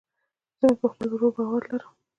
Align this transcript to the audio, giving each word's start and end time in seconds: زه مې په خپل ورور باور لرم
زه 0.59 0.63
مې 0.69 0.75
په 0.81 0.87
خپل 0.91 1.07
ورور 1.11 1.31
باور 1.37 1.61
لرم 1.71 1.93